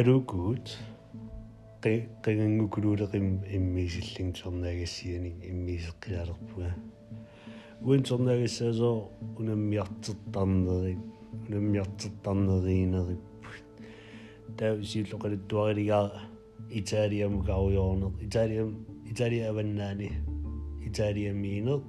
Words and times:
алуукуут 0.00 0.70
qaganngukululeriim 1.84 3.26
immiisillingsornaagassianik 3.56 5.36
immiiseqqilalerpuga 5.50 6.70
uinsornaagassaaso 7.90 8.88
unammiartertarnerin 9.42 10.98
unammiartertarneriinerippu 11.46 13.50
tausiilloqalittuariligaa 14.58 16.06
itaaliamukarujoorner 16.80 18.12
itaaliam 18.26 18.70
italia 19.14 19.44
avannaani 19.54 20.08
itaaliamiiner 20.90 21.80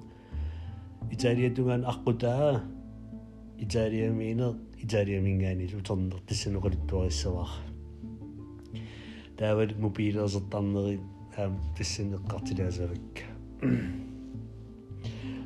itaaliatungaan 1.15 1.83
aqqutaa 1.93 2.49
itaaliamiiner 3.65 4.51
itaaliamingaani 4.85 5.65
lutorner 5.73 6.19
tassanoqalittuarissavaar 6.29 7.51
daar 9.35 9.55
wil 9.57 9.69
ik 9.69 9.77
mobiel 9.79 10.19
als 10.21 10.33
het 10.33 10.53
andere 10.55 10.91
in. 10.91 11.13
Het 11.35 11.79
is 11.79 11.99
in 11.99 12.09
de 12.09 12.17
kat 12.27 12.55
daar 12.55 12.71
zeg 12.71 12.89
ik. 12.91 13.25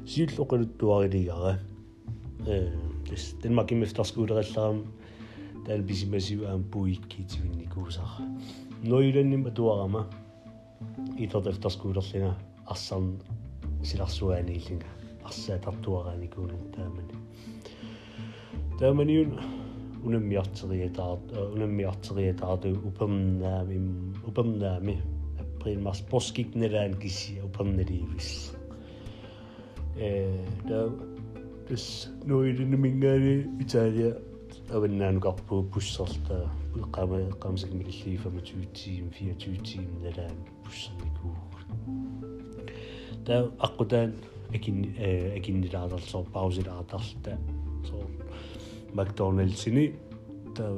Zie 0.03 0.25
het 0.25 0.39
ook 0.39 0.53
in 0.53 0.59
het 0.59 0.79
door 0.79 1.03
in 1.03 1.09
de 1.09 1.23
jaren. 1.23 1.59
Eh, 2.45 2.61
dus 3.03 3.35
dan 3.41 3.53
maak 3.53 3.69
je 3.69 3.75
me 3.75 3.87
als 3.97 4.13
Daar 4.13 5.83
ben 5.93 6.09
met 6.09 6.27
jou 6.27 6.45
aan 6.45 6.65
boeik 6.69 7.17
iets 7.19 7.41
in 7.41 7.51
die 7.57 7.67
koezag. 7.67 8.21
Nou 8.81 9.05
jullie 9.05 9.23
niet 9.23 9.43
met 9.43 9.55
door 9.55 9.79
aan 9.81 10.05
Ik 11.15 11.31
had 11.31 11.45
even 11.45 11.91
als 11.93 12.13
Als 12.63 12.87
dan 12.87 13.21
is 13.81 13.91
het 13.91 14.11
zo 14.11 14.29
en 14.29 14.45
niet 14.45 14.69
lina. 14.69 14.81
Eh, 15.19 15.25
als 15.25 15.45
zij 15.45 15.59
dat 15.59 15.73
door 15.79 16.13
ik 16.21 16.37
niet. 16.37 16.75
Daar 16.75 16.85
eh, 16.85 16.91
ben 16.95 17.05
Daar 18.77 18.95
ben 18.95 19.07
unemmjarterietaat 20.03 21.31
unemmjarterietaat 21.53 22.65
upamnaami 22.91 23.79
upamnaami 24.27 24.97
april 25.41 25.79
mars 25.81 26.01
poskiknelaan 26.11 26.97
kisi 27.03 27.41
upamnaliivis 27.43 28.53
э 29.97 30.05
e, 30.05 30.45
да 30.69 30.77
тус 31.67 31.85
нойлин 32.29 32.73
мингаали 32.85 33.35
италия 33.65 34.11
аваннаанукарпуу 34.75 35.61
пуссерта 35.73 36.37
qama 36.97 37.19
qamsak 37.43 37.71
migilliifama 37.79 38.41
20tiim 38.49 39.05
24tiim 39.19 39.87
nalaan 40.03 40.35
pussermikuugut 40.63 41.65
ta 43.25 43.33
aqutaan 43.67 44.09
akin 44.55 44.75
akinnilaarlersoor 45.37 46.25
e, 46.27 46.29
pausilaartarta 46.37 47.31
so 47.89 47.97
макдоналдсини 48.97 49.85
таа 50.57 50.71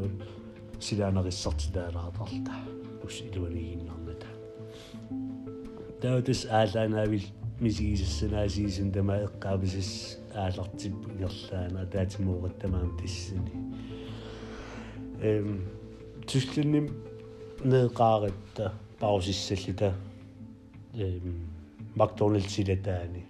силаанерissartилаалаатарта 0.87 2.55
ус 3.07 3.15
илуанигиннарната 3.27 4.29
таутис 6.01 6.41
аалаанаавил 6.59 7.23
мисигисссанаасиисин 7.63 8.91
тама 8.97 9.15
эққаависис 9.27 9.91
аалартиппу 10.43 11.07
нерлаана 11.21 11.81
таатимуугаттамаам 11.95 12.91
тиссани 13.01 13.53
эм 15.27 15.47
тюслинним 16.29 16.87
неқааретта 17.73 18.65
паусиссаллита 18.99 19.89
эм 21.05 21.27
макдоналдсилатаани 22.01 23.23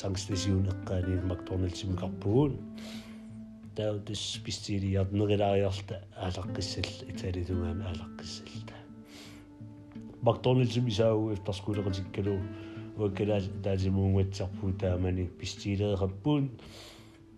транслисиун 0.00 0.64
эққаани 0.72 1.14
макдоналдсимикарпугуун 1.22 2.52
таутис 3.76 4.38
писсилиарнерилариарт 4.44 5.90
алаққиссал 6.28 6.86
италилугаама 7.10 7.84
алаққиссалта 7.90 8.76
мактонилсим 10.28 10.86
исаагуев 10.88 11.40
таскулеқатиккалу 11.48 12.36
уаккала 12.96 13.38
таасимуунгатсарпуу 13.66 14.70
таамани 14.84 15.24
писсилеераппуун 15.40 16.44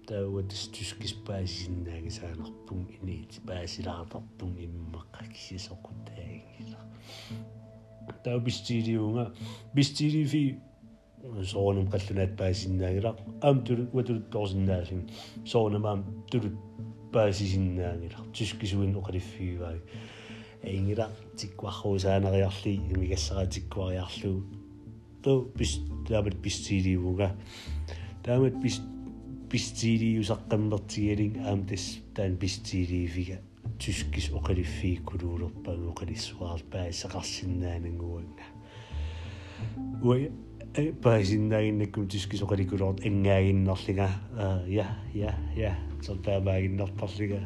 тауатис 0.09 0.63
тускиспаасиннаагисаанерпун 0.77 2.83
иниит 3.01 3.33
паасилаартарпун 3.49 4.53
иммаққакисисоқутаагила 4.67 6.79
тау 8.25 8.39
писсилиунга 8.45 9.25
писсилифи 9.75 10.45
soonum 11.47 11.89
kallunaat 11.91 12.37
paasinnaagira 12.39 13.11
am 13.49 13.61
turut 13.67 13.91
gymryd 13.95 14.27
torsinnaasin 14.31 15.01
soonamaam 15.45 16.05
Am 16.05 16.59
paasisinnaagira 17.13 18.19
tiskisuin 18.33 18.97
oqaliffiuvaag 18.97 19.81
ingila 20.71 21.09
tikkuarruusaaneriarli 21.41 22.75
imigassaratikkuariarlu 22.93 24.33
tu 25.23 25.35
pis 25.59 25.75
taamat 26.09 26.39
pistiiliivuga 26.43 27.31
taamat 28.23 28.61
pis 28.63 28.81
pistiiliusaqqammertigaling 29.53 31.41
aam 31.49 31.65
tas 31.67 31.87
taan 32.15 32.37
pistiiliiviga 32.39 33.39
tyskis 33.85 34.31
oqaliffiikkuluulerpaa 34.41 35.77
oqalisuaar 35.93 36.61
paasaqarsinnaananguanga 36.73 38.53
уя 40.05 40.31
Eh, 40.79 40.93
Baisin 40.93 41.49
na 41.49 41.59
in 41.65 41.81
kum 41.91 42.05
tiski 42.07 42.37
eh, 42.37 42.39
so 42.39 42.45
kari 42.47 42.67
kurot 42.69 42.99
enga 43.01 43.39
in 43.41 43.65
nallinga. 43.65 44.11
Ja, 44.69 44.85
ja, 45.15 45.33
ja. 45.57 45.73
Så 46.03 46.19
der 46.23 46.45
var 46.45 46.59
in 46.61 46.77
nallinga. 46.77 47.41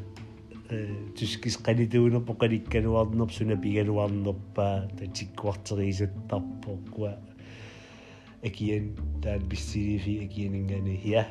Eh, 0.75 0.91
tiski 1.15 1.51
skani 1.55 1.87
tuun 1.87 2.17
op 2.19 2.33
kari 2.41 2.59
kenuan 2.67 3.21
op 3.23 3.31
sunne 3.31 3.55
pigenuan 3.63 4.27
op. 4.27 4.43
Der 4.57 5.11
tikwarter 5.15 5.79
i 5.87 5.93
sit 5.93 6.11
tap 6.29 6.67
og 6.67 6.83
kua. 6.91 7.13
Ekien, 8.43 8.99
der 9.23 9.31
er 9.39 9.47
bistiri 9.51 9.99
fi 9.99 10.17
ekien 10.25 10.55
ingani. 10.55 10.99
Ja, 11.07 11.25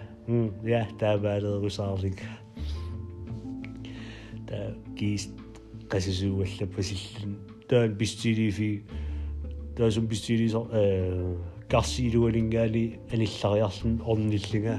ja, 0.67 0.85
der 0.99 1.17
var 1.19 1.39
det 1.39 1.53
rusarling. 1.61 2.16
Der 4.47 4.71
gist 4.95 5.31
qasisuualla 5.91 6.66
pasillan 6.66 7.35
taan 7.69 7.95
pistiliifi 7.99 8.71
taasum 9.77 10.07
pistiliisa 10.07 10.63
qarsiilualingaali 11.69 12.84
anillariarlun 13.13 13.97
ornillinga 14.12 14.75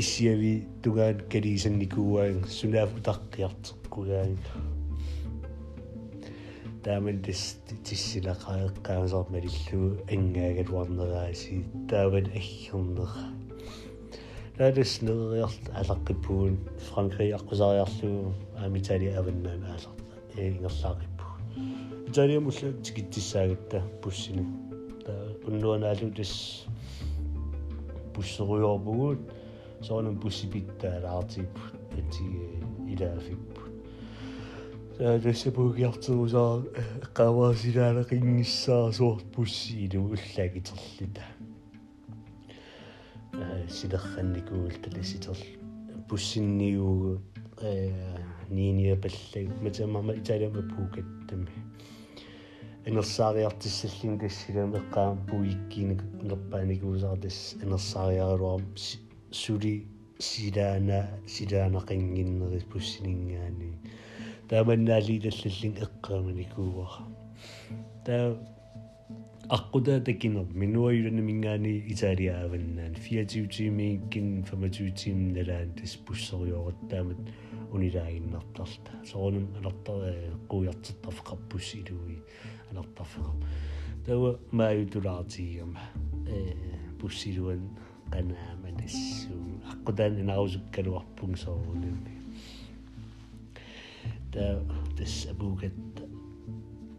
иссиави 0.00 0.50
тугаан 0.84 1.16
калисанникууаан 1.32 2.36
сунаав 2.56 2.90
утаққиартеққугаани 3.00 4.36
тааман 6.84 7.16
тис 7.26 7.42
тиссилақаеққаасаар 7.86 9.28
малиллугу 9.34 9.90
ангаагалуарнерааси 10.14 11.54
тааван 11.90 12.26
аггернер 12.40 13.12
надис 14.58 14.92
нериарт 15.08 15.64
алаққиппуун 15.82 16.54
франкри 16.88 17.30
аққусариарлугу 17.38 18.22
аамитали 18.62 19.06
аваннаан 19.20 19.62
ааларта 19.74 20.40
ингерлаақиппу 20.48 21.24
италиам 22.10 22.44
улла 22.50 22.68
тикиттиссаагатта 22.88 23.76
пуссини 24.02 24.44
уннуанаалутас 25.46 26.66
пуссеруйорпугуут 28.14 29.20
соорнам 29.82 30.16
пуссипиттаалаартип 30.22 31.50
атиге 31.98 32.46
илаафиппут 32.92 33.66
таасапугиартерусаа 34.98 36.54
эққаваасилаала 37.06 38.04
қингиссаа 38.12 38.92
суорт 38.94 39.24
пусси 39.34 39.72
илу 39.86 40.04
уллагитерлита 40.14 41.22
э 43.36 43.66
силерранникуул 43.76 44.70
таласитер 44.84 45.36
пуссинниугу 46.08 47.18
э 47.68 47.90
ниниапаллагу 48.58 49.54
матамама 49.64 50.12
италиама 50.22 50.62
пуукаттами 50.70 51.50
энерсаариартиссаллин 52.90 54.18
тассиламеққаам 54.24 55.14
пуиккинек 55.28 56.00
нерпааникуусаартис 56.26 57.38
энерсаариаруарм 57.62 58.64
сули 59.30 59.74
сидаана 60.18 61.00
сидаанақингиннерис 61.32 62.64
пуссинингаани 62.72 63.70
тааманнаалиилаллин 64.50 65.76
эққааманикууара 65.84 67.06
таа 68.06 68.26
أقدا 69.50 69.98
دكينض 69.98 70.46
من 70.54 70.76
ويرن 70.76 71.20
مينغاني 71.20 71.92
إتاري 71.92 72.30
آفنان 72.30 72.92
فيا 72.94 73.22
تيوتي 73.22 73.70
ميكين 73.70 74.42
فما 74.42 74.68
تيوتي 74.68 75.12
من 75.12 75.36
الان 75.38 75.74
تسبوش 75.74 76.30
صغيو 76.30 76.62
غدامت 76.68 77.16
ونراين 77.72 78.30
نطلت 78.30 78.78
صغنم 79.04 79.46
نطل 79.62 80.28
قوية 80.48 80.70
تطف 80.70 81.20
قبوش 81.20 81.74
إلوي 81.74 82.18
نطفهم 82.74 83.40
توا 84.06 84.36
ما 84.52 84.72
يدراتي 84.72 85.58
يم 85.58 85.74
بوش 87.00 87.26
إلوان 87.26 87.68
قنا 88.12 88.54
من 88.64 88.84
السوم 88.84 89.60
أقدا 89.70 90.08
نعوز 90.08 90.58
كان 90.72 90.88
وحبون 90.88 91.34
صغنم 91.34 91.98
تسبوكت 94.96 95.91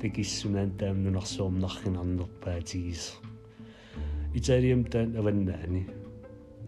begiswn 0.00 0.54
yn 0.56 0.70
dem 0.80 1.02
yn 1.10 1.16
os 1.20 1.34
o'n 1.44 1.58
nach 1.60 1.82
yn 1.88 1.98
annog 2.00 2.30
bedis. 2.40 3.10
I 4.32 4.40
teri 4.40 4.70
am 4.72 4.84
den 4.88 5.12
y 5.18 5.24
fyna 5.26 5.56
ni. 5.68 5.82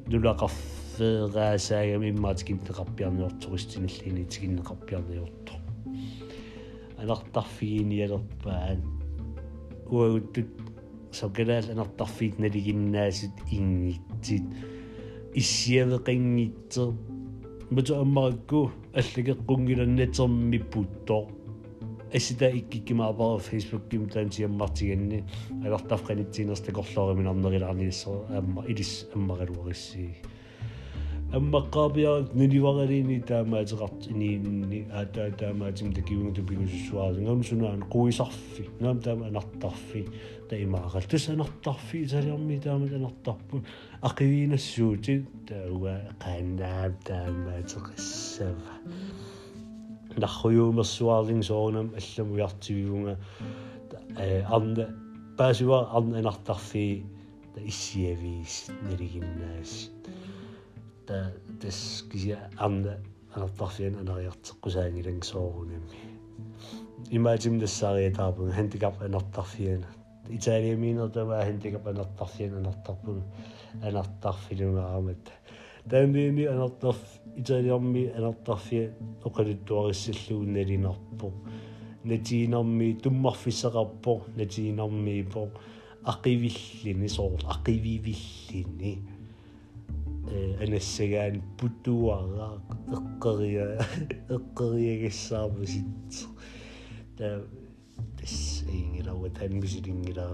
Dwi'n 0.09 0.25
lag 0.27 0.43
offyr 0.45 1.33
a 1.41 1.47
seg 1.65 1.95
am 1.97 2.05
imma 2.09 2.35
ti'n 2.37 2.49
gynt 2.51 2.73
rabian 2.77 3.17
o'r 3.25 3.33
twist 3.45 3.79
yn 3.81 3.89
llun 3.89 4.19
i 4.21 4.27
ti'n 4.29 4.59
gynt 4.59 4.69
rabian 4.69 5.09
o'r 5.23 5.31
to. 5.49 5.61
Yn 7.03 7.15
o'r 7.15 7.25
daffi 7.35 7.71
yn 7.81 7.95
i 7.97 8.03
ar 8.05 8.17
o'r 8.19 8.29
ben. 8.45 8.85
so 11.13 11.29
gyda'r 11.37 11.71
yn 11.73 11.81
o'r 11.83 11.91
daffi 12.01 12.31
yn 12.37 12.45
yr 12.49 12.61
unna 12.75 13.07
sydd 13.17 13.41
ingitid. 13.53 14.53
Isi'r 15.41 15.97
gyngitor. 16.05 16.93
Mwyd 17.73 17.95
o'r 17.97 18.05
margw, 18.09 18.67
allig 19.01 19.31
y 19.33 19.39
gwngil 19.49 19.87
yn 19.87 19.97
edrych 20.05 20.35
mi 20.51 20.59
bwdog. 20.75 21.39
Ysida 22.13 22.49
i 22.53 22.61
gigi 22.69 22.93
mabal 22.93 23.33
o 23.39 23.39
Facebook 23.41 23.87
gymda'n 23.89 24.29
ti 24.29 24.43
yma 24.45 24.67
ti 24.77 24.91
gynni. 24.91 25.23
A 25.65 25.71
lot 25.73 25.89
af 25.97 26.03
gan 26.05 26.21
i 26.21 26.27
ti'n 26.29 26.51
os 26.53 26.61
dy 26.61 26.75
gollog 26.77 27.23
yn 27.23 27.29
amnog 27.31 27.57
i'r 27.57 27.65
anu 27.71 27.87
so 27.99 28.19
yma 28.37 28.67
iris 28.69 28.91
yma 29.17 29.39
ar 29.41 29.53
ôl 29.55 29.71
isi. 29.73 30.11
Yma 31.33 31.63
gabio 31.73 32.13
nid 32.37 32.53
i 32.53 32.61
fawr 32.61 32.83
ar 32.85 32.93
un 32.99 33.15
i 33.17 33.19
dyma 33.31 33.63
at 33.63 33.73
rat 33.81 34.07
i 34.13 34.19
ni 34.37 34.83
a 35.01 35.07
dyma 35.15 35.71
at 35.73 35.81
ymdeg 35.87 36.13
i 36.13 36.21
wngyd 36.21 36.43
o 36.43 36.47
bygwys 36.51 36.77
o 36.77 36.85
swad. 36.91 37.23
Ngam 37.25 37.47
swn 37.49 37.65
o'n 37.71 37.89
gwys 37.97 38.21
offi. 38.27 38.69
Ngam 38.83 39.01
dyma 39.09 39.33
yn 39.33 39.41
atoffi. 39.41 40.05
Da 40.53 40.61
i 40.61 40.69
magal. 40.69 41.09
Dys 41.09 41.31
yn 41.33 41.41
atoffi. 41.49 42.05
Dys 42.11 42.19
yn 42.21 42.35
amni 42.37 42.61
dyma 42.61 42.93
yn 43.01 43.09
atoffi. 43.09 43.65
Ac 44.11 44.21
i 44.21 44.29
fi'n 44.35 44.59
yswyd. 44.61 45.13
Dyma 45.49 45.97
gandam 46.27 47.01
dyma 47.09 47.59
at 47.63 47.79
o 47.81 47.87
gysyfa. 47.89 48.81
da 50.21 50.29
chwyw 50.29 50.73
mae 50.77 50.85
swal 50.89 51.31
yng 51.33 51.39
Nghymru 51.43 51.79
am 51.83 51.89
illa 51.99 52.25
mwy 52.31 52.43
ati 52.47 52.75
fi 52.77 52.85
fwng. 52.89 53.55
Ond, 54.57 54.81
beth 55.39 55.61
yw 55.65 55.71
o'n 55.79 56.11
yn 56.21 56.29
adaffi, 56.31 56.83
da 57.55 57.63
isi 57.73 58.03
e 58.11 58.13
fi, 58.21 58.33
nir 58.89 59.01
i 59.03 59.09
gymnes. 59.15 59.73
Da, 61.09 61.21
dys, 61.63 61.81
gysi 62.13 62.35
e, 62.37 62.41
and 62.67 62.91
yn 62.93 63.47
adaffi 63.49 63.87
yn 63.89 63.97
anodd 64.03 64.21
i 64.27 64.29
at 64.35 64.53
gwsang 64.67 65.01
i'r 65.01 65.09
yng 65.15 65.23
Nghymru. 65.23 65.81
I 67.13 67.19
mae 67.25 67.41
ddim 67.41 67.57
dy 67.63 67.71
sal 67.79 68.01
i 68.01 68.05
edaf 68.11 68.41
yn 68.45 68.53
hyn 68.57 68.71
digaf 68.75 69.01
yn 69.03 69.17
adaffi 69.19 69.79
Tämiimi 75.91 76.45
yn 76.47 76.61
altarf 76.63 76.99
mi 77.83 78.03
yn 78.11 78.25
altarfia 78.29 78.85
oqaluttuarissilluun 79.27 80.53
nalinerpo. 80.55 81.31
Natiinermi 82.05 82.97
tummarfisaqarpo 83.03 84.15
natiinermiipo 84.37 85.43
aqivillini 86.13 87.09
soorl 87.17 87.47
aqivivillini 87.55 88.95
анассагаан 90.65 91.35
путуараа 91.59 92.53
эққариа 92.97 93.67
эққариагиссаармисит 94.37 96.31
та 97.19 97.27
тассингила 98.19 99.13
уатаммисилингила 99.21 100.29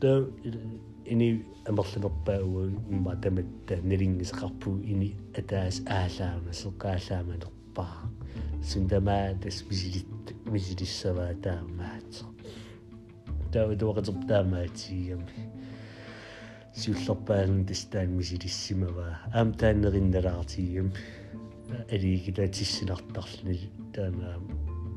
та 0.00 0.08
ini 1.12 1.44
амерлунерпаа 1.70 2.40
уа 2.52 2.64
имма 2.92 3.12
таматта 3.24 3.76
налингисақарпу 3.90 4.70
ini 4.92 5.10
атаас 5.40 5.76
аалаама 6.00 6.52
соққаалааманерпаа 6.62 7.98
сундамаа 8.70 9.28
тас 9.42 9.56
мисилит 9.68 10.08
мисилиссаваа 10.52 11.34
таамаатсо 11.46 12.24
таа 13.52 13.68
дуоқатертаамаатигами 13.80 15.36
сиуллерпаалун 16.80 17.62
тастаан 17.70 18.10
мисилиссимаваа 18.18 19.14
аам 19.36 19.48
тааннеринналаартигами 19.60 20.92
алигилатиссинартарлни 21.94 23.56
таамаа 23.96 24.38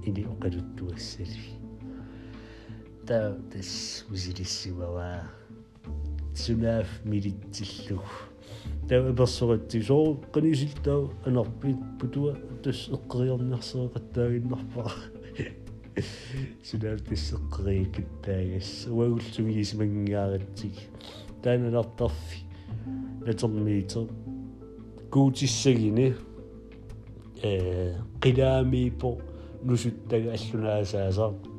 ini 0.07 0.23
оқалуттуассали 0.33 1.41
таа 3.07 3.27
тас 3.51 3.71
мисилиссимаваа 4.11 5.19
Zo 6.37 6.53
lief, 6.55 7.01
midden 7.03 7.39
tussen. 7.49 7.99
Dat 8.85 9.03
we 9.05 9.11
best 9.13 9.33
zoet 9.35 9.73
is 9.73 9.89
al 9.89 10.19
kunnen 10.31 10.55
ziet 10.55 10.83
dat 10.83 11.11
en 11.23 11.37
al 11.37 11.45
pittig 11.97 12.09
doet 12.11 12.37
dus 12.61 12.89
ook 12.91 13.13
weer 13.13 13.29
een 13.31 13.47
nachtje 13.47 13.89
te 13.91 14.01
duwen 14.11 14.47
nogmaals. 14.47 15.09
Zodat 16.61 16.99
het 17.09 17.33
ook 17.35 17.55
weer 17.55 17.77
een 17.95 18.05
tijd 18.21 18.47
is. 18.47 18.85
Hoe 18.89 19.09
goed 19.09 19.23
ze 19.23 19.41
me 19.41 19.53
is 19.53 19.75
ben 19.75 20.01
ik 20.05 20.09
er 20.13 20.39
Dan 21.41 21.61
een 21.61 21.75
aantal 21.75 22.11
net 23.23 23.39
zo 23.39 23.47
meter, 23.47 24.05
goedjes 25.09 25.61
zijn 25.61 25.93
niet. 25.93 26.15
Ik 28.19 28.35
daar 28.35 28.65
mee 28.67 28.93
op. 29.03 29.21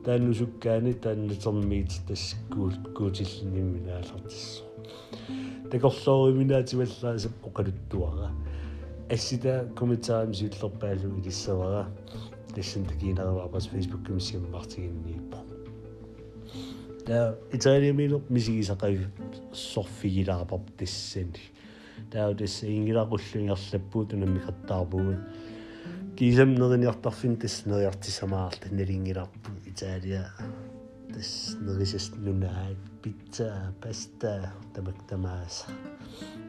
Dan 0.02 0.26
nu 0.26 0.34
zo 0.34 0.46
kenten 0.58 1.00
dan 1.00 1.24
net 1.26 1.42
zo 1.42 1.52
meter 1.52 2.00
dus 2.06 2.36
goedjes 2.94 3.38
zijn 3.38 3.86
Tegorloorimina 5.70 6.56
atimallaasam 6.62 7.32
oqaluttuara. 7.50 8.28
Assita 9.14 9.54
kommentaarimi 9.78 10.34
siullerpaallu 10.40 11.10
ilissavara. 11.22 11.84
Tassan 12.54 12.84
takiinarvaaqas 12.88 13.68
Facebook 13.70 14.00
ni. 14.00 14.06
kimisiammartiginniippo. 14.06 15.36
Tää 17.04 17.32
Italiamilo 17.52 18.22
misigisaqavi 18.28 19.00
sorfigilaaparp 19.52 20.66
tassani. 20.76 21.42
Tää 22.10 22.34
tassa 22.34 22.66
ingilaqulluingerlappuut 22.66 24.12
unammiqattaarpugut. 24.12 25.16
Kiisamnerinjartarfin 26.16 27.36
tassaneriartisamaarta 27.38 28.66
naliingilarpu 28.72 29.48
Italia 29.66 30.22
тас 31.18 31.58
нэрисэс 31.66 32.12
нунаат 32.22 32.78
пицца 33.02 33.74
паста 33.82 34.52
тамактамаас 34.74 35.66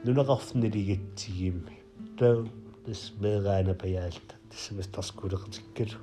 нунақарфнилигатсигимми 0.05 1.73
таа 2.21 2.45
тас 2.85 3.01
мегаана 3.17 3.73
паяалт 3.73 4.35
тас 4.53 4.63
мастарскулеқатиккалу 4.77 5.97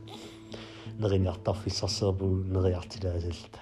нериниартарфиссарсерпу 0.99 2.26
нериартилаасалта 2.56 3.61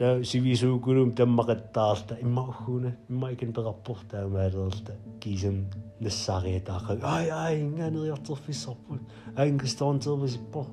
таа 0.00 0.24
сивисуугулум 0.24 1.12
таммақаттаарта 1.12 2.16
иммаухгуна 2.24 2.96
иммаикен 3.10 3.52
пераппор 3.52 3.98
таамаалерлта 4.10 4.96
кисам 5.20 5.66
нассаариатаақа 6.00 7.00
ай 7.02 7.28
ай 7.28 7.60
ингаанериартарфиссарпут 7.68 9.02
аингристаонтервисиппор 9.36 10.66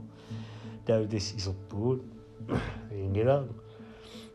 таа 0.88 1.04
дис 1.04 1.34
исертугут 1.36 2.08
ingirang 2.92 3.48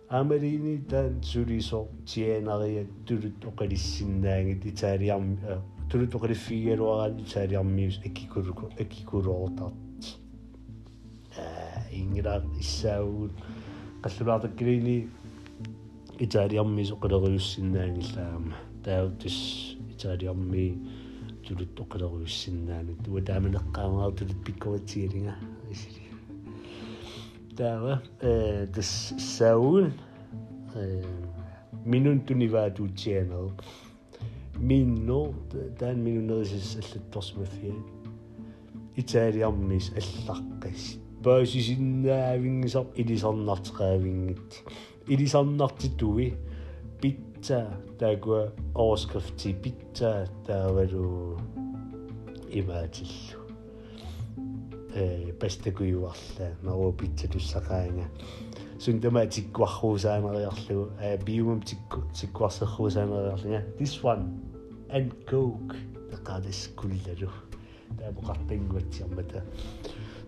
Amerini 0.09 0.87
tan 0.87 1.19
suriso 1.21 1.89
tiena 2.07 2.63
ya 2.67 2.85
turut 3.05 3.43
okarisinnaangi 3.43 4.61
titariam 4.63 5.25
turut 5.91 6.13
okarifigeruagan 6.15 7.13
titariammius 7.21 7.97
ekikuru 8.07 8.53
ekikuruortat 8.83 9.75
ingirang 11.99 12.47
issaagun 12.63 13.31
qallunaartakkirini 14.03 14.97
itariammi 16.25 16.83
soqaleruyussinnaangillaama 16.91 18.55
taautis 18.87 19.39
itariammi 19.93 20.67
turut 21.45 21.75
oqaleruyussinnaanit 21.83 23.03
uwa 23.11 23.21
taamanaqaamaartulut 23.29 24.39
pikkuatiilinga 24.47 25.35
isili 25.75 26.06
Täällä 27.57 27.93
uh, 28.23 28.29
eh, 28.29 28.69
the 28.69 28.83
Seoul 28.83 29.81
uh, 29.81 29.85
eh, 30.77 31.07
minun 31.85 32.21
tunivatu 32.21 32.89
channel. 32.97 33.49
Minno 34.59 35.35
tän 35.79 35.99
minun 35.99 36.37
olisi 36.39 36.79
alluttorsmafiin. 36.79 37.85
Itali 38.97 39.45
ammis 39.45 39.93
allaqqis. 39.97 41.01
Pääsisinnäävingisar 41.23 42.85
ilisarnartiqaavingit. 42.95 44.65
Ilisarnartitui 45.09 46.39
pitsa 47.01 47.63
taagua 47.99 48.53
overskrifti 48.75 49.55
pitsa 49.55 50.25
taavalu 50.47 51.37
imaatillu. 52.51 53.46
byw 54.97 55.35
yn 55.45 55.81
ti 59.29 59.43
gwasachw 59.53 60.07
э 60.07 61.17
биумам 61.21 61.61
тикку 61.65 62.49
allu. 62.49 63.63
this 63.79 64.03
one 64.03 64.41
and 64.91 65.13
coke 65.27 65.75
тақадис 66.13 66.73
куллалу 66.77 67.31
таапоқарпингуатсиармата 67.99 69.43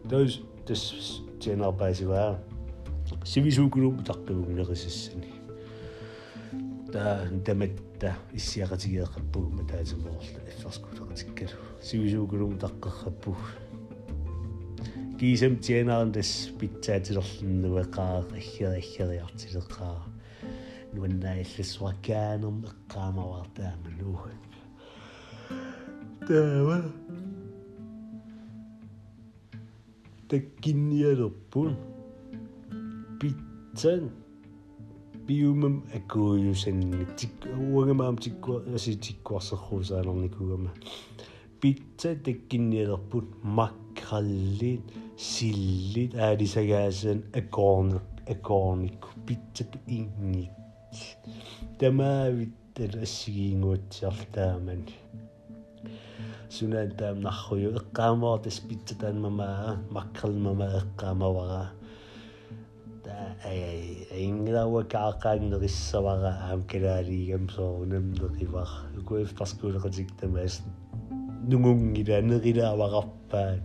those 0.06 0.40
this 0.66 1.12
тенарбаасиваа 1.40 2.36
сивисуукулу 3.24 3.96
таққигуннерисссани 4.04 5.32
та 6.92 7.24
таматта 7.44 8.16
иссиақатигеэққаппугу 8.36 9.50
матаасамоқарлу 9.60 10.40
эфферскулеқатиккалу 10.48 11.56
сивисуукулу 11.80 12.52
таққарраппугу 12.56 13.67
Diesem 15.18 15.56
dien 15.58 15.88
ar 15.90 16.04
yn 16.04 16.12
dysbita 16.14 16.94
til 17.02 17.18
ollen 17.18 17.56
nhw 17.64 17.80
y 17.80 17.82
gar, 17.90 18.26
echel 18.38 18.76
echel 18.78 19.10
eich 19.16 19.22
artis 19.24 19.56
y 19.58 19.62
gar. 19.72 20.04
Nhw 20.92 21.08
yn 21.08 21.16
naill 21.24 21.54
y 21.58 21.64
swagan 21.66 22.44
o'n 22.46 22.60
ygar 22.68 23.08
ma 23.16 23.24
war 23.26 23.48
dam 23.56 23.88
nhw. 23.96 24.14
Dawa. 26.28 26.76
Da 30.30 30.38
gyniad 30.62 31.24
o 31.26 31.32
bwn. 31.50 31.74
Bitan. 33.18 34.06
Biwmym 35.28 35.80
y 35.98 36.02
gwyw 36.14 36.54
sy'n 36.62 36.84
wang 37.74 37.90
yma 37.92 38.06
am 38.12 38.22
tigwas 38.22 38.86
y 38.86 38.94
chwrs 39.02 39.90
ar 39.98 40.06
ôl 40.14 40.22
ni 40.22 40.30
gwybod 40.36 40.60
yma. 40.60 41.26
Bitan 41.60 42.22
da 42.22 42.36
gyniad 42.54 42.94
o 42.94 43.02
bwn. 43.10 43.34
Macralin. 43.42 43.98
Macralin. 43.98 45.06
sillit 45.18 46.14
är 46.14 46.38
isäkäisen 46.42 47.22
ekonik 47.34 48.02
ekonik 48.30 48.98
pitsak 49.26 49.72
ingit. 49.90 50.50
Tämä 51.78 52.24
vittel 52.38 53.02
asiinguutsiartaaman. 53.02 54.82
Sunan 56.48 56.92
taam 56.96 57.18
nahuju 57.26 57.68
iqqaamaatis 57.76 58.58
pitsataan 58.68 59.16
mamaa 59.18 59.72
makkal 59.90 60.32
mamaa 60.32 60.76
iqqaamavaraa. 60.82 61.66
inglawa 64.14 64.84
kaaqaan 64.84 65.50
nerissavara 65.50 66.30
aamkalaaliigam 66.48 67.46
soorunam 67.54 68.06
nerivar 68.18 68.68
ukuif 68.98 69.30
taskuuleqatik 69.38 70.10
tamaas 70.20 70.54
nungungilaanerilaavaqarpaan 71.50 73.60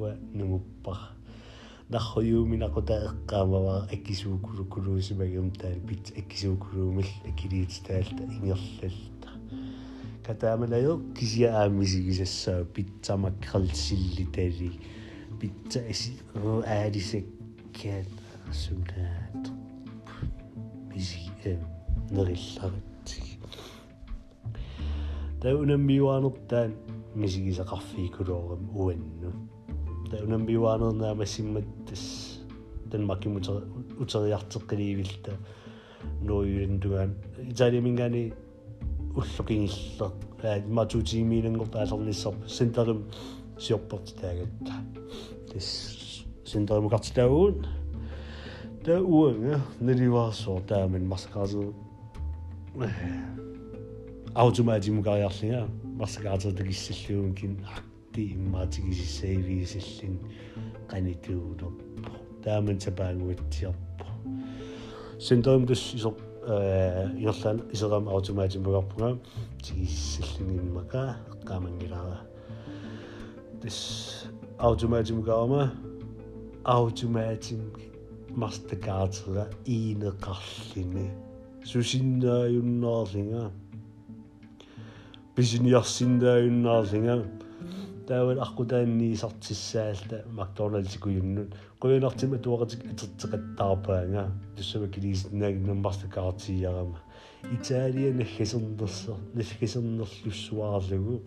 wa 0.00 0.10
nunguppa 0.36 0.94
даххойуумин 1.88 2.64
акутаэккаамава 2.68 3.88
аккисуукулукулуусимагумтаал 3.94 5.78
пит 5.88 6.12
аккисуукулуумил 6.18 7.06
акилиититаалта 7.24 8.24
ингерлалта 8.28 8.92
катаамалайо 10.26 11.00
кисиа 11.16 11.62
ааммисигисассаа 11.64 12.64
питсамаккерлсиллитали 12.76 14.72
питса 15.40 15.80
аси 15.88 16.10
аалисаккаат 16.78 18.08
сулаат 18.52 19.42
миси 20.92 21.30
э 21.44 21.54
нерилларитсиг 22.10 23.26
таунаммиуаанертаан 25.40 26.72
мисигисақарфиикулоорам 27.20 28.62
уанну 28.76 29.30
тауnan 30.12 30.42
piuaanernaamasimmattas 30.48 32.02
танмаккимута 32.92 33.50
утериартеккилиивилта 34.02 35.32
нууюлиндугаан 36.26 37.10
италиамингаани 37.52 38.22
уллукингиллер 39.20 40.10
э, 40.50 40.58
матутиимиинангор 40.78 41.68
таасернisserп 41.76 42.36
синтерим 42.56 43.00
сиорпертитаагатта 43.64 44.74
тис 45.50 45.66
синтеримукартилаагуун 46.50 47.58
та 48.84 48.92
уанга 49.02 49.56
э, 49.64 49.84
наливаасоо 49.86 50.60
таамен 50.68 51.04
марсакаасу 51.12 51.74
э, 52.82 52.88
аутоматимукариарлига 54.42 55.60
марсакаатертакиссаллуункин 56.00 57.52
аа 57.70 57.80
ti 58.16 58.24
immaatigisissaivigissillin 58.40 60.14
qanituunerpo 60.90 62.12
taaman 62.44 62.78
tapaanguatsiarpo 62.84 64.04
syndrom 65.26 65.66
dus 65.68 65.82
isor 65.98 66.14
iorlaan 67.24 67.60
iseram 67.76 68.08
automaatimmagarpunga 68.14 69.10
tigissillin 69.66 70.56
immaqa 70.64 71.02
qaamangilaa 71.50 72.16
dus 73.64 73.78
automaatimgaama 74.68 75.62
automaatim 76.78 77.60
mastercardra 78.42 79.44
iineqarlini 79.76 81.06
susinnaajunnaarlinga 81.72 83.42
bisiniarsinnaajunnaarlinga 85.36 87.16
таавал 88.06 88.38
аркутаанни 88.40 89.14
сартиссаалта 89.16 90.22
макдоналдс 90.30 90.96
куйуннут 90.98 91.54
куйунартима 91.80 92.38
туарат 92.38 92.74
итертеқаттарпаанга 92.76 94.30
туссама 94.56 94.88
килисиннааг 94.88 95.56
наммартакаартиярама 95.66 96.98
италия 97.50 98.14
нахисернерсер 98.14 99.16
нахисернерлуссуаарлугу 99.34 101.22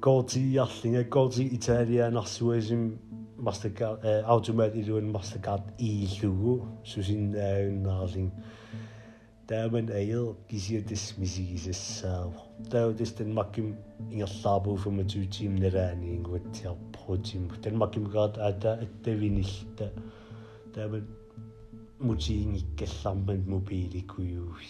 гортиарлинга 0.00 1.04
горти 1.10 1.48
италианарсуасим 1.56 2.98
мастакарт 3.36 4.04
аутомат 4.04 4.76
илуан 4.76 5.10
мастакарт 5.10 5.66
ииллугу 5.78 6.68
сусиннаагуннаарлин 6.84 8.30
تامن 9.50 9.90
أيل 9.90 10.34
كيزيدس 10.48 11.18
مزيز 11.18 11.68
الساو 11.68 12.30
تاو 12.70 12.90
دس 12.90 13.14
تنمكم 13.14 13.74
إن 14.12 14.22
الصابو 14.22 14.74
في 14.76 15.02
توتي 15.04 15.48
من 15.48 15.62
راني 15.62 16.18
نغوتي 16.18 16.64
أبخوتي 16.68 17.38
تنمكم 17.62 18.06
غاد 18.06 18.38
أتا 18.38 18.82
التوينيش 18.82 19.52
تا 19.76 19.90
تامن 20.74 21.02
موتيني 22.00 22.62
كسامن 22.76 23.44
موبيلي 23.48 24.00
كويوش 24.00 24.66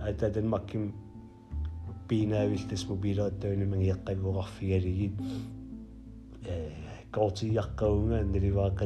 أتا 0.00 0.28
تنمكم 0.28 0.92
بينا 2.08 2.44
ويستس 2.44 2.84
موبيلات 2.86 3.32
تاو 3.40 3.52
نمان 3.54 3.82
يقاقو 3.82 4.30
غفي 4.30 4.66
يريد 4.66 5.14
آه، 6.46 6.72
قوتي 7.12 7.54
يقاونا 7.54 8.22
نريواقا 8.22 8.84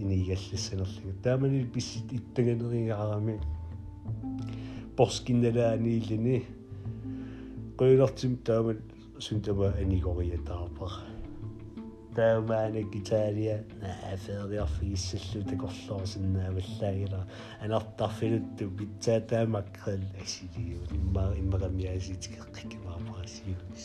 إني 0.00 0.28
يسلسنا 0.28 0.84
تامن 1.22 1.60
البسيت 1.60 2.08
إتنغن 2.12 2.62
غيرامي 2.62 3.38
порскиннелаа 4.98 5.74
нииллини 5.84 6.38
qoilertim 7.78 8.32
taamat 8.46 8.80
suntama 9.26 9.66
anigoriataarpara 9.82 11.00
таамаанак 12.18 12.90
италия 13.02 13.56
наафериарфигиссаллу 13.82 15.40
такорлоорсинааваллаагила 15.50 17.20
анартарфилутту 17.64 18.64
питсаатаамаккрил 18.78 20.04
асилиу 20.22 20.80
имма 20.98 21.24
иммакамиааситикэккимаарпарасиунис 21.42 23.84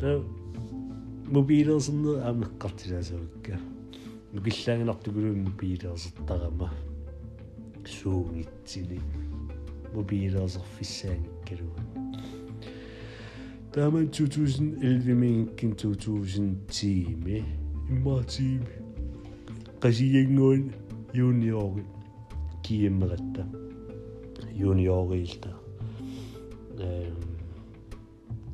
та 0.00 0.08
мобилерсиннер 1.36 2.16
аамеққартилаасавакка 2.28 3.54
нукиллаангинартукулуун 4.34 5.38
мобилерсертарама 5.48 6.68
суунитсини 7.96 9.00
мобилерсерфиссааниккалуа 9.96 11.80
таман 13.76 14.06
2011-мингкин 14.16 15.70
2010-ми 15.82 17.38
иммаатиими 17.94 18.76
qasigianguun 19.82 20.62
juniori 21.18 21.84
kiimmeratta 22.66 23.42
junioriilta 24.62 25.50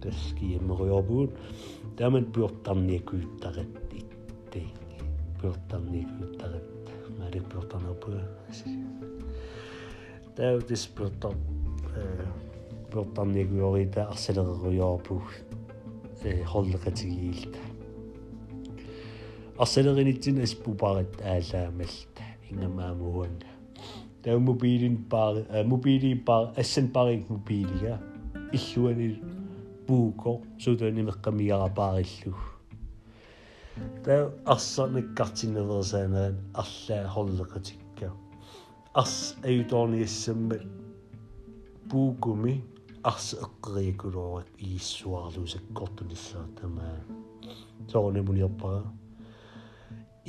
tas 0.02 0.20
kiimmeriorpuun 0.40 1.30
taman 2.00 2.26
piortarniakuyuttaqat 2.34 3.76
itti 3.98 4.62
piortarniakuyuttaqat 5.40 6.73
mae'r 7.18 7.38
brodan 7.50 7.84
o 7.90 7.94
bwyr. 8.02 8.22
dis 10.68 10.84
brodan, 10.96 11.40
brodan 12.92 13.34
ni 13.34 13.42
i 13.44 13.84
da 13.94 14.06
asyn 14.12 14.40
ar 14.40 14.70
y 14.72 14.78
o 14.80 14.90
bwch, 15.08 15.34
hollyg 16.54 16.86
at 16.88 17.02
i 17.04 17.10
gild. 17.10 17.58
Asyn 19.60 19.90
ar 19.92 20.00
yn 20.00 20.12
ydyn 20.14 20.40
ysbw 20.46 20.76
barad 20.80 21.20
da, 21.50 21.66
mellt, 21.76 22.24
inga 22.50 22.68
ma 22.68 22.88
mwyn. 22.98 23.36
Dew 24.24 24.38
mobilin 24.40 24.96
bar, 25.12 25.42
mobilin 25.68 26.24
bar, 26.24 26.50
esyn 26.60 26.88
barig 26.94 27.26
mobilia, 27.28 27.98
illwyn 28.56 29.04
i'r 29.10 29.22
bwgo, 29.84 30.38
so 30.58 30.72
dwi'n 30.72 31.02
i'n 31.04 31.10
myqam 31.12 31.44
i 31.44 31.50
ar 31.52 31.66
y 31.68 31.72
bar 31.76 32.00
Dew 34.06 34.28
o'n 34.86 34.98
y 35.00 35.00
gati 35.18 35.48
nyddo 35.52 35.76
sen 35.86 36.12
yn 36.18 36.36
allai 36.62 36.98
holl 37.14 37.40
y 37.44 37.62
ticio. 37.66 38.10
As 39.02 39.14
ei 39.50 39.64
don 39.72 39.96
i 39.98 40.04
symud 40.10 40.62
mi, 42.44 42.54
as 43.12 43.32
y 43.38 43.46
greg 43.66 43.96
gregwr 44.02 44.18
o 44.22 44.42
i 44.68 44.78
swalw 44.90 45.46
sy'n 45.54 45.66
godwn 45.80 46.14
i 46.14 46.18
llad 46.22 46.62
yma. 46.68 46.92
Tawon 47.90 48.20
e. 48.20 48.22
i 48.22 48.22
mwyn 48.28 48.38
i 48.38 48.44
opa. 48.46 48.70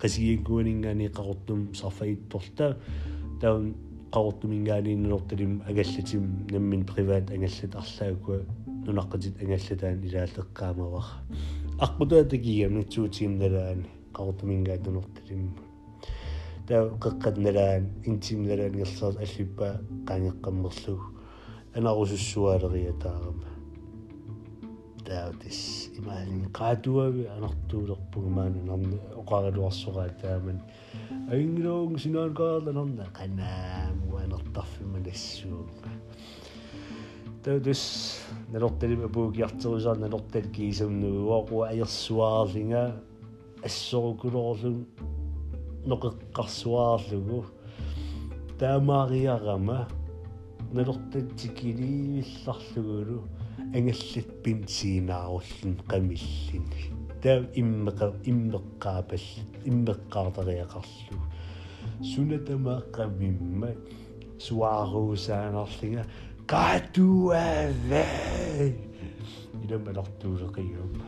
qasigiinkuaningaani 0.00 1.06
qarortum 1.18 1.60
sarfaittorta 1.80 2.66
таун 3.40 3.64
qarortumingaaliinnertortim 4.14 5.52
агаллатим 5.70 6.24
наммин 6.52 6.82
приват 6.86 7.26
ангаллат 7.30 7.74
арлаагуа 7.82 8.38
нунаққатит 8.86 9.34
ангаллатаан 9.42 9.96
илаалеққаамавар 10.06 11.04
арпутаатагиамнатсуутигиннараани 11.84 13.86
qarortumingaatunertim 14.16 15.42
таа 16.66 16.80
қеққатнараан 17.04 17.82
интимнараан 18.06 18.72
герсаат 18.72 19.16
аллиппаа 19.24 19.72
қаангеққаммерлуг 20.08 21.02
анарусуссуалериатаарама 21.74 23.48
täytis 25.06 25.56
imasin 25.98 26.40
qaatuavi 26.58 27.22
anartuulerpugmaanu 27.36 28.60
nerni 28.68 28.98
oqaraluarsuqaataaman 29.20 30.58
aingloong 31.34 31.92
sinaan 32.04 32.32
qaarlanerna 32.38 33.04
qanaamu 33.18 34.12
anertarfimanassuunga 34.22 35.90
täytis 37.44 37.82
nalortalima 38.52 39.08
puukiarterusaar 39.16 39.98
nalortal 40.04 40.46
kiisamnuguaqua 40.56 41.64
ajersuaarlinga 41.72 42.82
assorukulorlun 43.68 44.78
noqeqqarsuaarlugu 45.90 47.40
taamaariarama 48.60 49.78
nalortatsikiliillarlugulu 50.76 53.18
ангаллат 53.58 54.42
пин 54.44 54.64
сиинааруллун 54.68 55.76
қамиллин 55.88 56.64
таа 57.22 57.42
иммеқа 57.54 58.12
иммеққаапалл 58.30 59.28
иммеққаартариақарлу 59.70 61.18
сунатама 62.14 62.74
қамимма 62.92 63.70
суаарусаанерлига 64.38 66.02
qaatuavee 66.46 68.76
идэммалартуусеқиума 69.64 71.06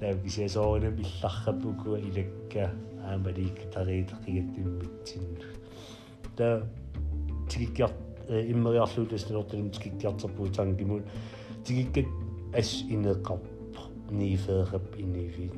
таавгисиасоорина 0.00 0.90
милларрапукуа 0.98 1.96
илакка 2.08 2.64
аамалииктариитеқигаттиммитсинну 3.10 5.48
таа 6.36 6.54
тигиккиар 7.50 7.92
иммериарлуутас 8.52 9.22
нелортилум 9.30 9.68
тигиккиартарпуутаангимут 9.70 11.04
тигиккат 11.64 12.06
ас 12.58 12.70
инеқарпо 12.94 13.80
нифеэрэп 14.18 14.88
инифи 15.04 15.50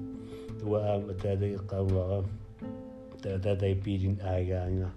уаама 0.62 1.12
таалегеққауара 1.23 2.23
таатай 3.23 3.75
пилин 3.85 4.14
аагаанга 4.23 4.90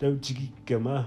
таутигиккама 0.00 1.06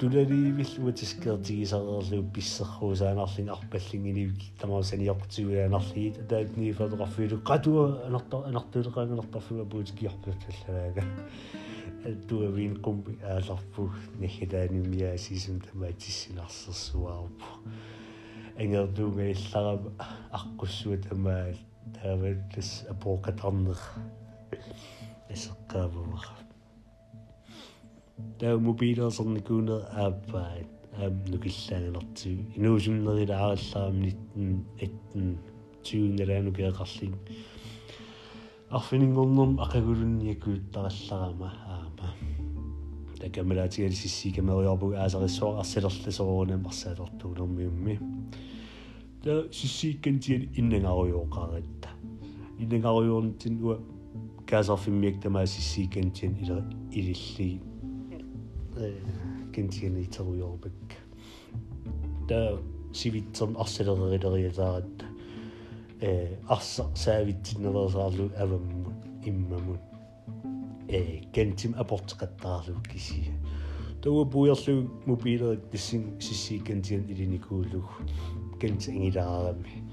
тулалиивиллуа 0.00 0.92
таскеертигисареерлуу 0.92 2.28
писсерруусаанарлин 2.34 3.48
арпаллингинивки 3.56 4.52
тамаусаниортигуяанарлиит 4.60 6.20
таат 6.28 6.54
нифеэторфилу 6.56 7.40
қатуа 7.40 8.04
анарта 8.06 8.36
анартулеқаангалартарфуа 8.50 9.64
буутикиорпатталлаага 9.72 11.02
дуавин 12.28 12.76
кум 12.76 13.02
ааларпуг 13.24 13.90
нэхилаанумиа 14.18 15.16
сисум 15.18 15.58
тамаатиссинарсэрсуаарпу 15.60 17.50
ангердуунга 18.58 19.30
илларама 19.32 19.90
аққуссуа 20.30 20.96
тамаа 20.98 21.50
тааваллас 21.96 22.84
апоокатарнер 22.90 23.78
эсеққааваа 25.28 26.38
таа 28.38 28.56
мобилерсэрникуунер 28.58 29.82
ааппаат 29.90 30.70
аам 31.00 31.16
нукиллаангалартиу 31.32 32.38
инуусумнерила 32.56 33.36
ааллаамни 33.50 34.10
18 34.80 35.38
20 35.82 36.14
нэлаанукеэқарлин 36.18 37.14
арфинингорнэрм 38.76 39.52
ақагулунниакуиттаралларама 39.64 41.50
da 43.20 43.28
gymryd 43.32 43.78
i'r 43.80 43.94
sisi 43.96 44.30
gymryd 44.36 44.66
o'r 44.70 44.78
bwyd 44.80 44.96
as 45.00 45.14
ar 45.16 45.24
y 45.26 45.30
so 45.32 45.54
a 45.60 45.64
syrll 45.66 45.88
sôn 46.12 46.52
yn 46.56 46.64
based 46.66 47.00
o'r 47.00 47.12
dwi'n 47.22 47.40
o'n 47.44 47.54
miwmi. 47.56 47.96
Da 49.24 49.38
sisi 49.56 49.94
gynti'n 50.04 50.44
unig 50.60 50.84
ar 50.86 51.00
o'i 51.04 51.14
o 51.16 51.22
garad. 51.34 51.88
Unig 52.62 52.84
ar 52.86 53.00
o'i 53.00 53.08
o'n 53.16 53.32
tyn 53.42 53.56
o'r 53.66 53.80
gas 54.50 54.68
off 54.74 54.84
yn 54.90 54.98
mig 55.02 55.16
dyma 55.24 55.44
i'r 55.48 55.88
gynti'n 55.96 56.36
irillu 56.44 57.48
gynti'n 59.56 59.96
ei 60.02 60.08
tylwy 60.14 60.44
o'r 60.44 60.58
byg. 60.66 60.96
Da 62.30 62.40
si 62.96 63.10
fi 63.16 63.24
tyn 63.40 63.56
osod 63.64 63.90
o'r 63.96 64.06
rydw 64.12 64.36
o'r 64.36 64.48
ddad. 64.60 65.08
o'r 66.52 66.62
sef 66.68 67.18
o'r 67.18 67.34
tyn 67.48 67.68
o'r 67.72 67.80
o'r 67.86 68.24
efo 68.28 68.48
o'r 68.50 68.56
mwyn 68.70 69.76
e 70.88 71.22
кентим 71.34 71.74
апортеқаттаарлуккисия 71.78 73.34
тауа 74.02 74.24
Da 74.24 74.34
мупилерит 75.06 75.64
gwrw'r 75.72 76.20
сиссииккантиан 76.22 77.04
илиникуулуг 77.10 77.90
кент 78.60 78.86
ангилаарами 78.88 79.84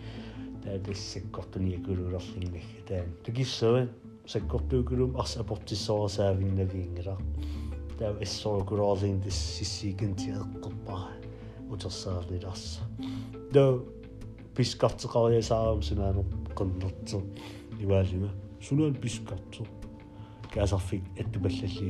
таатассаккортуниакулуулерлиннагга 0.64 2.82
таан 2.88 3.08
тукиссава 3.26 3.88
саккортуукулум 4.30 5.18
арс 5.18 5.34
апортиссорасаавиннавиингила 5.42 7.18
таа 7.98 8.12
эссорукулоорлин 8.22 9.22
тис 9.26 9.42
сиссииккантиэққарпара 9.60 11.14
утерсаарлиларса 11.74 12.82
до 13.52 13.82
пискартеқариасаарам 14.56 15.82
сунаанер 15.82 16.26
қиннэртер 16.54 17.22
иваалима 17.82 18.30
сунаан 18.62 18.94
пискартер 18.94 19.66
kaasarfik 20.56 21.04
attumallalli 21.24 21.88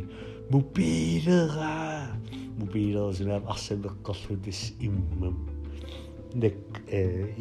mupiileraa 0.51 2.03
mupiilerusinaam 2.59 3.43
arsameqqerlutis 3.53 4.61
immam 4.87 5.35
nak 6.41 6.63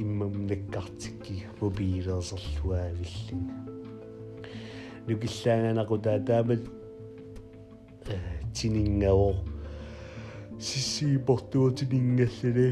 immam 0.05 0.33
nakkartikki 0.51 1.35
mupiilerserluaavillin 1.61 3.41
nukillanganaqu 5.09 5.95
taamat 6.07 6.63
tiningaor 8.57 9.35
сисиипортуутининггаллани 10.69 12.69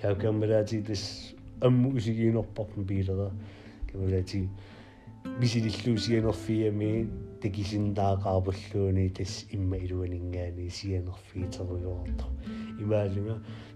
каукаммалаатигтас 0.01 1.05
амму 1.67 1.89
усигиинорпарпу 1.99 2.81
пилера 2.91 3.27
камалаати 3.91 4.41
мисилиллуусианерфиами 5.41 6.91
такисиндаақарпуллууни 7.43 9.05
тас 9.19 9.33
имма 9.57 9.77
илуанингаани 9.87 10.65
сианерфиитеруйоорто 10.79 12.27
имаалунга 12.83 13.35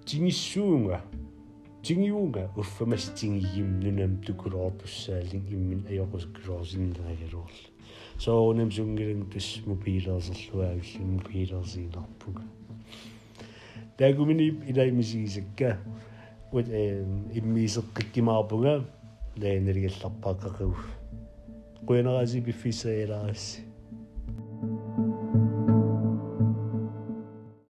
тигиссуунга 0.08 0.98
тигиуунга 1.86 2.42
уффамас 2.60 3.04
тигигим 3.18 3.68
нунам 3.84 4.12
тукулоорпуссаалин 4.26 5.42
иммин 5.54 5.80
аёқускулоорсиннерагалуорла 5.92 7.68
соонам 8.24 8.68
сунгилэн 8.76 9.22
тас 9.34 9.48
мопилерсерлуаагиллу 9.70 11.04
мопилерсиинарпуга 11.16 12.42
таагумини 14.02 14.48
илаимисигисакка 14.70 15.68
ут 16.56 16.66
иммиисеккиккимаарпунга 17.38 18.74
лаанеригилларпааққақуф 19.42 20.76
куянераси 21.86 22.42
пиффисаилаарси 22.46 23.71